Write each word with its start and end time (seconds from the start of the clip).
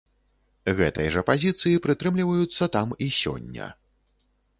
Гэтай 0.77 1.09
жа 1.15 1.21
пазіцыі 1.27 1.81
прытрымліваюцца 1.85 2.69
там 2.77 2.97
і 3.09 3.11
сёння. 3.21 3.67